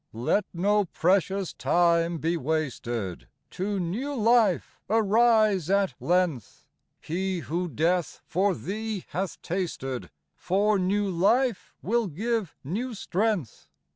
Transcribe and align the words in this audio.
Let 0.13 0.45
no 0.51 0.85
precious 0.85 1.53
time 1.53 2.17
be 2.17 2.35
wasted, 2.35 3.27
To 3.51 3.79
new 3.79 4.15
life 4.15 4.79
arise 4.89 5.69
at 5.69 5.93
length, 5.99 6.65
He 6.99 7.41
who 7.41 7.67
death 7.67 8.19
for 8.25 8.55
thee 8.55 9.05
hath 9.09 9.39
tasted, 9.43 10.09
For 10.35 10.79
new 10.79 11.07
life 11.07 11.75
will 11.83 12.07
give 12.07 12.55
new 12.63 12.95
strength. 12.95 13.67